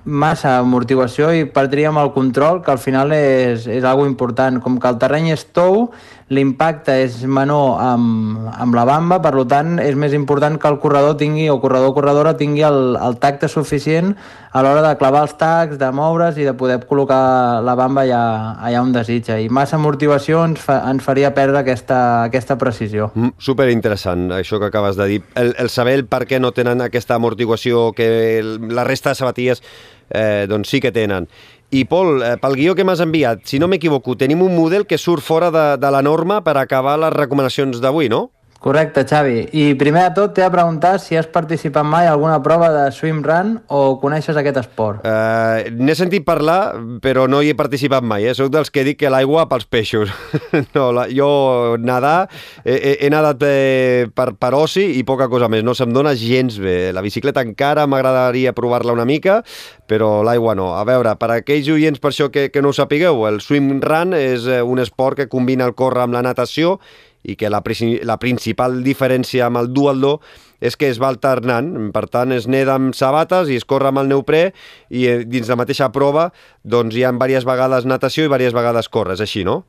massa 0.07 0.59
amortiguació 0.61 1.33
i 1.35 1.47
perdríem 1.51 1.97
el 1.99 2.13
control, 2.15 2.63
que 2.63 2.71
al 2.71 2.79
final 2.79 3.11
és, 3.13 3.67
és 3.67 3.85
algo 3.85 4.07
important. 4.07 4.61
Com 4.63 4.79
que 4.79 4.89
el 4.89 5.01
terreny 5.03 5.33
és 5.35 5.43
tou, 5.51 5.89
l'impacte 6.29 6.91
és 7.05 7.21
menor 7.31 7.77
amb, 7.79 8.49
amb 8.51 8.75
la 8.75 8.83
bamba, 8.89 9.21
per 9.23 9.31
tant 9.47 9.77
és 9.79 9.95
més 9.95 10.15
important 10.17 10.57
que 10.59 10.67
el 10.69 10.81
corredor 10.83 11.15
tingui, 11.21 11.47
o 11.53 11.61
corredor 11.63 11.95
corredora 11.95 12.35
tingui 12.37 12.65
el, 12.67 12.97
el 12.99 13.19
tacte 13.23 13.47
suficient 13.49 14.17
a 14.51 14.63
l'hora 14.65 14.83
de 14.83 14.97
clavar 14.99 15.23
els 15.27 15.37
tacs, 15.39 15.77
de 15.79 15.91
moure's 15.95 16.39
i 16.41 16.47
de 16.49 16.55
poder 16.59 16.81
col·locar 16.89 17.63
la 17.63 17.77
bamba 17.79 18.03
allà, 18.07 18.23
allà 18.59 18.83
on 18.83 18.91
desitja. 18.95 19.39
I 19.39 19.51
massa 19.53 19.77
amortiguació 19.79 20.43
ens, 20.49 20.63
fa, 20.67 20.81
ens 20.91 21.05
faria 21.05 21.31
perdre 21.37 21.61
aquesta, 21.61 21.99
aquesta 22.25 22.57
precisió. 22.59 23.13
Mm, 23.15 23.37
super 23.39 23.69
interessant, 23.71 24.31
això 24.35 24.59
que 24.59 24.71
acabes 24.73 24.99
de 24.99 25.11
dir. 25.13 25.21
El, 25.39 25.55
el 25.63 25.71
saber 25.71 25.95
el 26.01 26.07
per 26.11 26.25
què 26.27 26.41
no 26.43 26.55
tenen 26.57 26.83
aquesta 26.83 27.21
amortiguació 27.21 27.93
que 27.95 28.09
la 28.43 28.89
resta 28.89 29.13
de 29.13 29.21
sabatilles 29.21 29.63
eh, 30.11 30.47
doncs 30.49 30.73
sí 30.73 30.81
que 30.81 30.93
tenen. 30.93 31.29
I, 31.77 31.85
Pol, 31.85 32.23
eh, 32.25 32.37
pel 32.41 32.55
guió 32.57 32.73
que 32.77 32.85
m'has 32.89 33.03
enviat, 33.05 33.43
si 33.45 33.59
no 33.61 33.67
m'equivoco, 33.69 34.15
tenim 34.17 34.41
un 34.41 34.55
model 34.57 34.87
que 34.89 34.97
surt 34.97 35.25
fora 35.25 35.51
de, 35.53 35.65
de 35.77 35.91
la 35.93 36.01
norma 36.01 36.39
per 36.47 36.55
acabar 36.57 36.95
les 37.03 37.13
recomanacions 37.13 37.83
d'avui, 37.85 38.09
no? 38.09 38.31
Correcte, 38.59 39.05
Xavi. 39.05 39.45
I 39.53 39.65
primer 39.79 40.07
de 40.09 40.15
tot 40.17 40.33
t'he 40.35 40.43
de 40.43 40.51
preguntar 40.51 40.97
si 40.99 41.17
has 41.19 41.29
participat 41.29 41.85
mai 41.85 42.07
a 42.07 42.15
alguna 42.15 42.39
prova 42.43 42.71
de 42.73 42.85
swim 42.93 43.21
run 43.25 43.59
o 43.69 43.99
coneixes 44.01 44.37
aquest 44.37 44.57
esport. 44.63 45.05
Uh, 45.05 45.69
N'he 45.77 45.95
sentit 45.95 46.25
parlar, 46.25 46.75
però 47.05 47.27
no 47.29 47.43
hi 47.45 47.53
he 47.53 47.57
participat 47.59 48.03
mai. 48.03 48.25
Eh? 48.27 48.35
Soc 48.35 48.51
dels 48.55 48.73
que 48.73 48.85
dic 48.87 48.99
que 49.03 49.13
l'aigua 49.13 49.45
pels 49.51 49.69
peixos. 49.69 50.13
no, 50.77 50.89
la, 50.97 51.07
jo 51.13 51.77
nedar, 51.79 52.31
he, 52.65 52.97
he, 52.97 53.11
nedat 53.13 53.45
eh, 53.47 54.07
per, 54.17 54.33
per 54.41 54.55
oci 54.57 54.87
i 54.97 55.05
poca 55.07 55.29
cosa 55.33 55.51
més. 55.53 55.65
No 55.67 55.77
se'm 55.77 55.93
dona 55.95 56.17
gens 56.17 56.57
bé. 56.63 56.95
La 56.97 57.05
bicicleta 57.05 57.45
encara 57.45 57.87
m'agradaria 57.87 58.57
provar-la 58.57 58.97
una 58.97 59.07
mica, 59.09 59.43
però 59.87 60.23
l'aigua 60.27 60.57
no. 60.57 60.73
A 60.81 60.85
veure, 60.89 61.13
per 61.21 61.35
aquells 61.37 61.69
oients 61.77 62.01
per 62.01 62.15
això 62.15 62.33
que, 62.33 62.49
que 62.51 62.65
no 62.65 62.73
ho 62.73 62.77
sapigueu, 62.77 63.27
el 63.29 63.43
swim 63.45 63.77
run 63.85 64.17
és 64.17 64.49
eh, 64.49 64.63
un 64.65 64.81
esport 64.81 65.21
que 65.21 65.29
combina 65.29 65.69
el 65.69 65.77
córrer 65.77 66.07
amb 66.07 66.17
la 66.17 66.25
natació 66.25 66.79
i 67.27 67.37
que 67.37 67.51
la, 67.51 67.63
la 68.07 68.19
principal 68.23 68.81
diferència 68.87 69.49
amb 69.51 69.61
el 69.61 69.73
dualdó 69.75 70.17
és 70.61 70.77
que 70.79 70.89
es 70.89 71.01
va 71.03 71.11
alternant, 71.13 71.91
per 71.93 72.07
tant 72.09 72.33
es 72.33 72.47
neda 72.49 72.79
amb 72.79 72.95
sabates 72.97 73.51
i 73.53 73.59
es 73.61 73.67
corre 73.69 73.91
amb 73.91 74.01
el 74.01 74.11
neoprè 74.13 74.45
i 74.89 75.07
eh, 75.11 75.23
dins 75.29 75.51
la 75.53 75.59
mateixa 75.61 75.91
prova 75.93 76.31
doncs 76.63 76.97
hi 76.97 77.05
ha 77.05 77.13
diverses 77.13 77.49
vegades 77.49 77.89
natació 77.89 78.25
i 78.25 78.31
diverses 78.31 78.57
vegades 78.57 78.89
corres, 78.89 79.21
així, 79.21 79.45
no? 79.45 79.65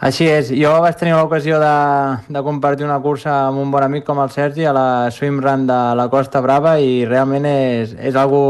Així 0.00 0.26
és, 0.28 0.50
jo 0.56 0.70
vaig 0.84 0.96
tenir 1.00 1.14
l'ocasió 1.16 1.58
de, 1.60 1.74
de 2.32 2.42
compartir 2.44 2.86
una 2.86 2.98
cursa 3.04 3.32
amb 3.46 3.60
un 3.60 3.70
bon 3.72 3.84
amic 3.84 4.04
com 4.06 4.20
el 4.22 4.32
Sergi 4.32 4.66
a 4.68 4.74
la 4.76 4.86
swim 5.12 5.40
run 5.44 5.66
de 5.68 5.78
la 5.96 6.08
Costa 6.12 6.40
Brava 6.44 6.78
i 6.80 7.04
realment 7.08 7.48
és, 7.48 7.94
és 7.96 8.16
algo 8.16 8.42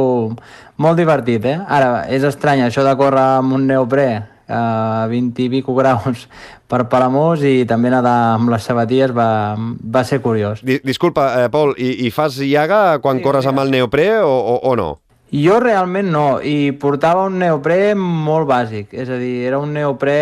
molt 0.81 0.99
divertit, 0.99 1.47
eh? 1.47 1.57
Ara, 1.67 2.05
és 2.11 2.27
estrany 2.27 2.65
això 2.67 2.87
de 2.87 2.95
córrer 2.99 3.27
amb 3.41 3.59
un 3.59 3.67
neoprè 3.71 4.11
a 4.51 5.07
20 5.11 5.45
i 5.47 5.51
pico 5.53 5.75
graus 5.79 6.27
per 6.71 6.85
Palamós 6.91 7.45
i 7.47 7.65
també 7.69 7.93
nedar 7.93 8.35
amb 8.35 8.51
les 8.53 8.67
sabatilles 8.67 9.15
va, 9.17 9.57
va 9.57 10.03
ser 10.05 10.21
curiós. 10.25 10.65
Disculpa, 10.65 11.31
eh, 11.45 11.53
Pol, 11.53 11.75
i, 11.79 12.07
i 12.07 12.11
fas 12.15 12.41
iaga 12.45 12.99
quan 13.05 13.21
sí, 13.21 13.25
corres 13.25 13.47
amb 13.47 13.63
el 13.63 13.73
neoprè 13.73 14.11
o, 14.25 14.35
o, 14.35 14.59
o 14.71 14.75
no? 14.79 14.91
Jo 15.31 15.61
realment 15.63 16.09
no, 16.11 16.27
i 16.43 16.73
portava 16.75 17.29
un 17.31 17.37
neoprè 17.39 17.95
molt 17.95 18.49
bàsic, 18.51 18.91
és 18.99 19.07
a 19.07 19.19
dir, 19.21 19.45
era 19.47 19.61
un 19.63 19.71
neoprè 19.77 20.21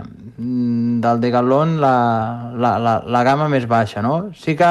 mm, 0.00 1.00
del 1.04 1.20
Decathlon 1.20 1.74
la, 1.82 1.96
la, 2.56 2.78
la, 2.80 2.94
la 3.04 3.24
gamma 3.26 3.50
més 3.52 3.68
baixa, 3.68 4.00
no? 4.00 4.30
Sí 4.32 4.56
que 4.56 4.70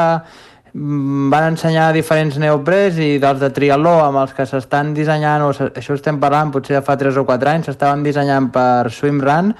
van 0.73 1.51
ensenyar 1.51 1.89
diferents 1.95 2.38
neoprès 2.38 2.99
i 3.01 3.17
dels 3.21 3.39
de 3.41 3.49
triatló 3.53 3.95
amb 4.03 4.21
els 4.21 4.35
que 4.38 4.45
s'estan 4.45 4.93
dissenyant, 4.93 5.47
o 5.47 5.51
això 5.51 5.95
estem 5.97 6.19
parlant 6.21 6.51
potser 6.53 6.77
de 6.77 6.83
fa 6.85 6.97
3 6.99 7.17
o 7.17 7.25
4 7.25 7.53
anys, 7.53 7.69
s'estaven 7.69 8.03
dissenyant 8.05 8.51
per 8.53 8.91
swimrun, 8.93 9.53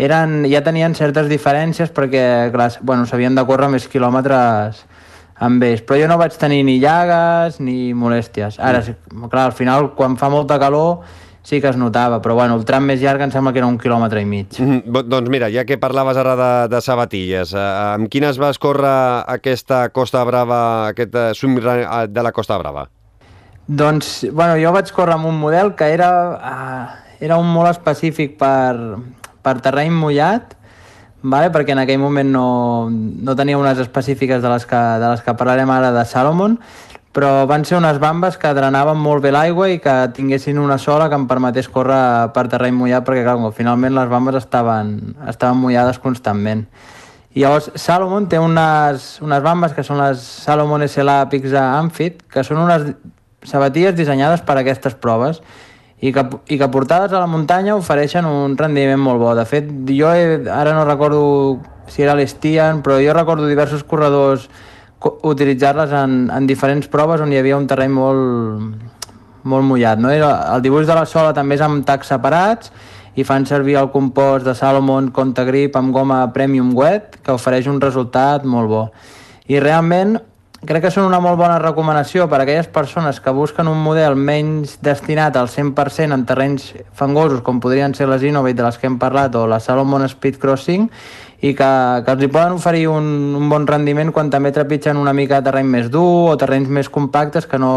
eren, 0.00 0.42
ja 0.50 0.64
tenien 0.64 0.96
certes 0.96 1.28
diferències 1.30 1.92
perquè 1.94 2.50
clar, 2.54 2.70
bueno, 2.82 3.04
s'havien 3.06 3.36
de 3.36 3.44
córrer 3.46 3.68
més 3.76 3.88
quilòmetres 3.90 4.84
amb 5.44 5.62
ells, 5.66 5.82
però 5.84 5.98
jo 6.00 6.08
no 6.08 6.18
vaig 6.18 6.34
tenir 6.38 6.62
ni 6.64 6.78
llagues 6.80 7.60
ni 7.60 7.92
molèsties. 7.94 8.58
Ara, 8.62 8.80
clar, 9.28 9.48
al 9.48 9.54
final, 9.54 9.92
quan 9.98 10.16
fa 10.16 10.30
molta 10.32 10.58
calor, 10.62 11.02
sí 11.44 11.60
que 11.60 11.68
es 11.68 11.76
notava, 11.76 12.20
però 12.24 12.34
bueno, 12.38 12.56
el 12.56 12.64
tram 12.64 12.86
més 12.88 13.02
llarg 13.04 13.22
em 13.26 13.30
sembla 13.30 13.52
que 13.52 13.60
era 13.60 13.68
un 13.68 13.76
quilòmetre 13.78 14.22
i 14.22 14.24
mig. 14.24 14.58
Mm 14.58 14.80
-hmm. 14.80 15.04
Doncs 15.12 15.28
mira, 15.30 15.50
ja 15.52 15.64
que 15.64 15.78
parlaves 15.78 16.16
ara 16.16 16.34
de, 16.36 16.68
de 16.74 16.80
sabatilles, 16.80 17.52
eh, 17.52 17.58
amb 17.94 18.08
quines 18.08 18.38
vas 18.38 18.58
córrer 18.58 19.24
aquesta 19.28 19.88
Costa 19.90 20.24
Brava, 20.24 20.88
aquest 20.88 21.14
eh, 21.14 21.34
swim 21.34 21.58
eh, 21.58 22.06
de 22.08 22.22
la 22.22 22.32
Costa 22.32 22.58
Brava? 22.58 22.88
Doncs, 23.66 24.26
bueno, 24.32 24.56
jo 24.56 24.72
vaig 24.72 24.90
córrer 24.92 25.14
amb 25.14 25.26
un 25.26 25.38
model 25.38 25.74
que 25.74 25.84
era, 25.84 26.10
uh, 26.36 27.14
era 27.20 27.36
un 27.36 27.52
molt 27.52 27.70
específic 27.70 28.36
per, 28.36 28.76
per 29.42 29.60
terreny 29.60 29.90
mullat, 29.90 30.54
vale? 31.22 31.50
perquè 31.50 31.72
en 31.72 31.78
aquell 31.78 31.98
moment 31.98 32.30
no, 32.30 32.90
no 32.90 33.34
tenia 33.34 33.56
unes 33.56 33.78
específiques 33.78 34.42
de 34.42 34.48
les, 34.52 34.66
que, 34.66 34.76
de 34.76 35.08
les 35.08 35.22
que 35.22 35.34
parlarem 35.34 35.70
ara 35.70 35.92
de 35.92 36.04
Salomon, 36.04 36.58
però 37.14 37.46
van 37.46 37.62
ser 37.64 37.76
unes 37.78 38.00
bambes 38.02 38.36
que 38.42 38.50
drenaven 38.56 38.98
molt 38.98 39.22
bé 39.22 39.30
l'aigua 39.30 39.68
i 39.70 39.78
que 39.78 39.92
tinguessin 40.16 40.58
una 40.58 40.80
sola 40.82 41.06
que 41.08 41.14
em 41.14 41.28
permetés 41.30 41.68
córrer 41.70 42.32
per 42.34 42.48
terreny 42.50 42.74
mullat 42.74 43.06
perquè 43.06 43.22
clar, 43.22 43.52
finalment 43.54 43.94
les 43.94 44.10
bambes 44.10 44.40
estaven, 44.40 45.14
estaven 45.30 45.60
mullades 45.62 46.00
constantment. 46.02 46.66
I 47.34 47.44
llavors 47.44 47.70
Salomon 47.78 48.26
té 48.30 48.38
unes, 48.42 49.06
unes 49.22 49.42
bambes 49.42 49.72
que 49.74 49.86
són 49.86 50.02
les 50.02 50.22
Salomon 50.22 50.82
SLA 50.88 51.20
Pixa 51.30 51.62
Amfit, 51.78 52.20
que 52.30 52.42
són 52.46 52.62
unes 52.62 52.90
sabatilles 53.46 53.94
dissenyades 53.94 54.42
per 54.42 54.58
a 54.58 54.64
aquestes 54.64 54.98
proves 54.98 55.40
i 56.02 56.12
que, 56.12 56.26
i 56.50 56.58
que 56.58 56.68
portades 56.70 57.14
a 57.14 57.22
la 57.22 57.30
muntanya 57.30 57.78
ofereixen 57.78 58.26
un 58.26 58.58
rendiment 58.58 59.02
molt 59.02 59.22
bo. 59.22 59.32
De 59.38 59.46
fet, 59.46 59.70
jo 59.86 60.10
he, 60.10 60.42
ara 60.50 60.74
no 60.74 60.84
recordo 60.86 61.24
si 61.86 62.02
era 62.02 62.14
l'Estian, 62.18 62.82
però 62.82 62.98
jo 63.02 63.14
recordo 63.14 63.46
diversos 63.46 63.86
corredors 63.86 64.48
utilitzar-les 65.22 65.92
en, 65.96 66.18
en 66.32 66.46
diferents 66.46 66.88
proves 66.90 67.22
on 67.24 67.32
hi 67.32 67.38
havia 67.40 67.58
un 67.58 67.68
terreny 67.70 67.92
molt, 67.92 68.74
molt 69.44 69.68
mullat. 69.68 70.00
No? 70.00 70.12
El 70.12 70.64
dibuix 70.64 70.88
de 70.88 70.96
la 70.96 71.06
sola 71.08 71.34
també 71.36 71.58
és 71.58 71.64
amb 71.64 71.84
tacs 71.86 72.12
separats 72.14 72.72
i 73.14 73.24
fan 73.24 73.46
servir 73.46 73.76
el 73.78 73.92
compost 73.94 74.46
de 74.46 74.54
Salomon 74.58 75.12
Conta 75.14 75.44
Grip 75.46 75.76
amb 75.78 75.94
goma 75.94 76.24
Premium 76.34 76.72
Wet 76.74 77.20
que 77.22 77.34
ofereix 77.34 77.68
un 77.70 77.80
resultat 77.80 78.44
molt 78.44 78.70
bo. 78.70 78.86
I 79.46 79.60
realment 79.60 80.16
crec 80.64 80.86
que 80.86 80.90
són 80.92 81.04
una 81.04 81.20
molt 81.20 81.36
bona 81.36 81.58
recomanació 81.60 82.24
per 82.30 82.40
a 82.40 82.44
aquelles 82.46 82.70
persones 82.72 83.20
que 83.20 83.32
busquen 83.36 83.68
un 83.68 83.82
model 83.84 84.16
menys 84.16 84.78
destinat 84.82 85.36
al 85.36 85.50
100% 85.52 86.16
en 86.16 86.24
terrenys 86.24 86.70
fangosos 86.96 87.42
com 87.44 87.60
podrien 87.60 87.94
ser 87.94 88.08
les 88.08 88.24
Innovate 88.24 88.62
de 88.62 88.64
les 88.66 88.80
que 88.80 88.88
hem 88.88 88.98
parlat 88.98 89.36
o 89.36 89.44
la 89.46 89.60
Salomon 89.60 90.08
Speed 90.08 90.40
Crossing 90.40 90.88
i 91.44 91.52
que, 91.52 91.70
que 92.06 92.12
els 92.14 92.22
hi 92.24 92.28
poden 92.32 92.54
oferir 92.56 92.86
un, 92.88 93.06
un 93.36 93.50
bon 93.52 93.66
rendiment 93.68 94.08
quan 94.16 94.30
també 94.32 94.48
trepitgen 94.54 94.96
una 94.96 95.12
mica 95.12 95.42
de 95.42 95.50
terreny 95.50 95.68
més 95.68 95.90
dur 95.92 96.30
o 96.30 96.36
terrenys 96.40 96.70
més 96.72 96.88
compactes 96.88 97.44
que 97.50 97.58
no, 97.60 97.74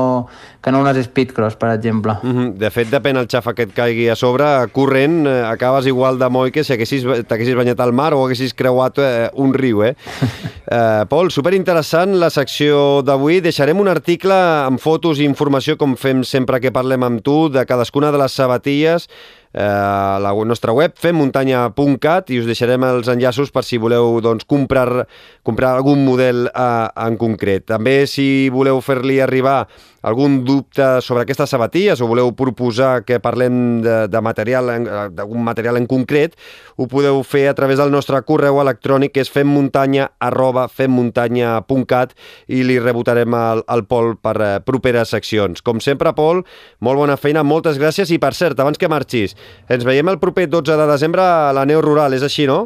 que 0.63 0.71
no 0.71 0.79
unes 0.85 1.01
speedcross, 1.03 1.57
per 1.59 1.73
exemple. 1.73 2.15
Mm 2.21 2.35
-hmm. 2.35 2.53
De 2.61 2.69
fet, 2.71 2.87
depèn 2.87 3.17
el 3.17 3.27
xafa 3.27 3.53
que 3.53 3.63
et 3.63 3.73
caigui 3.73 4.07
a 4.09 4.15
sobre, 4.15 4.45
corrent, 4.71 5.27
eh, 5.27 5.43
acabes 5.43 5.85
igual 5.85 6.17
de 6.17 6.29
moi 6.29 6.51
que 6.51 6.63
si 6.63 6.77
t'haguessis 6.77 7.55
banyat 7.55 7.79
al 7.79 7.91
mar 7.91 8.13
o 8.13 8.23
haguessis 8.23 8.53
creuat 8.53 8.97
eh, 8.99 9.29
un 9.33 9.53
riu, 9.53 9.83
eh? 9.83 9.95
eh 10.71 11.05
Pol, 11.09 11.29
superinteressant 11.31 12.19
la 12.19 12.29
secció 12.29 13.01
d'avui. 13.01 13.41
Deixarem 13.41 13.79
un 13.79 13.87
article 13.87 14.33
amb 14.33 14.79
fotos 14.79 15.19
i 15.19 15.25
informació, 15.25 15.77
com 15.77 15.97
fem 15.97 16.23
sempre 16.23 16.59
que 16.59 16.71
parlem 16.71 17.03
amb 17.03 17.21
tu, 17.21 17.49
de 17.49 17.65
cadascuna 17.65 18.11
de 18.11 18.17
les 18.17 18.31
sabatilles 18.31 19.09
eh, 19.53 20.17
la 20.23 20.33
nostra 20.45 20.73
web 20.73 20.95
femmuntanya.cat 20.97 22.31
i 22.31 22.39
us 22.41 22.47
deixarem 22.49 22.83
els 22.87 23.09
enllaços 23.11 23.51
per 23.51 23.63
si 23.67 23.79
voleu 23.81 24.19
doncs, 24.21 24.45
comprar, 24.45 25.05
comprar 25.43 25.75
algun 25.75 26.03
model 26.05 26.47
eh, 26.47 26.87
en 27.07 27.17
concret. 27.17 27.67
També 27.67 28.05
si 28.07 28.49
voleu 28.53 28.81
fer-li 28.81 29.21
arribar 29.23 29.65
algun 30.07 30.43
dubte 30.45 31.01
sobre 31.01 31.23
aquestes 31.23 31.49
sabatilles 31.51 31.99
o 32.01 32.07
voleu 32.07 32.31
proposar 32.37 33.03
que 33.03 33.19
parlem 33.19 33.81
de, 33.83 33.95
de 34.07 34.21
material, 34.21 34.69
d'algun 35.11 35.43
material 35.43 35.79
en 35.79 35.87
concret, 35.89 36.37
ho 36.77 36.87
podeu 36.87 37.23
fer 37.27 37.47
a 37.49 37.55
través 37.57 37.81
del 37.81 37.91
nostre 37.91 38.19
correu 38.27 38.61
electrònic 38.61 39.15
que 39.15 39.23
és 39.25 39.31
femmuntanya 39.33 40.11
arroba 40.23 40.67
femmuntanya.cat 40.71 42.15
i 42.47 42.63
li 42.67 42.77
rebotarem 42.79 43.35
al, 43.35 43.63
al 43.67 43.85
Pol 43.89 44.15
per 44.21 44.35
eh, 44.41 44.51
properes 44.63 45.11
seccions. 45.15 45.63
Com 45.65 45.81
sempre, 45.83 46.13
Pol, 46.17 46.43
molt 46.79 47.01
bona 47.01 47.17
feina, 47.17 47.43
moltes 47.43 47.79
gràcies 47.81 48.11
i 48.13 48.21
per 48.21 48.33
cert, 48.37 48.59
abans 48.59 48.79
que 48.79 48.91
marxis, 48.91 49.35
ens 49.69 49.85
veiem 49.87 50.09
el 50.09 50.19
proper 50.19 50.47
12 50.49 50.77
de 50.79 50.89
desembre 50.89 51.23
a 51.23 51.53
la 51.55 51.65
Neu 51.69 51.81
Rural, 51.83 52.15
és 52.17 52.25
així, 52.25 52.47
no? 52.49 52.65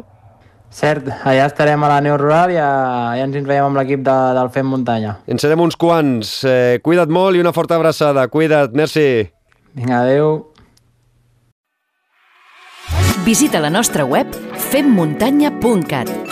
Cert, 0.72 1.10
allà 1.28 1.50
estarem 1.50 1.82
a 1.84 1.90
la 1.90 2.00
Neu 2.00 2.16
Rural 2.16 2.54
i 2.54 2.56
ja 2.56 3.12
ens 3.20 3.36
veiem 3.44 3.66
amb 3.66 3.76
l'equip 3.76 4.00
de, 4.06 4.16
del 4.38 4.48
Fem 4.54 4.70
Muntanya. 4.72 5.18
En 5.28 5.42
serem 5.42 5.60
uns 5.60 5.76
quants. 5.76 6.38
Eh, 6.48 6.80
cuida't 6.84 7.12
molt 7.12 7.36
i 7.36 7.44
una 7.44 7.52
forta 7.52 7.76
abraçada. 7.76 8.24
Cuida't, 8.32 8.72
merci. 8.72 9.28
Vinga, 9.76 10.00
adeu. 10.00 10.48
Visita 13.28 13.60
la 13.60 13.70
nostra 13.70 14.08
web 14.08 14.32
femmuntanya.cat 14.72 16.31